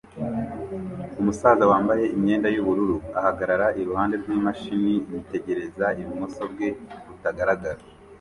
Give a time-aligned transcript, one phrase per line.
[1.21, 6.69] Umusaza wambaye imyenda yubururu ahagarara iruhande rwimashini yitegereza ibumoso bwe
[7.07, 7.79] butagaragara